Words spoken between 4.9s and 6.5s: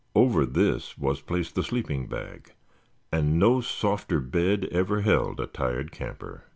held a tired camper.